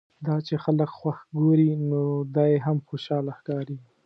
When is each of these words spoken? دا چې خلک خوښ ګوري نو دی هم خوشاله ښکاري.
دا 0.25 0.35
چې 0.47 0.55
خلک 0.63 0.89
خوښ 0.99 1.17
ګوري 1.41 1.69
نو 1.89 2.01
دی 2.35 2.51
هم 2.65 2.77
خوشاله 2.87 3.31
ښکاري. 3.37 3.77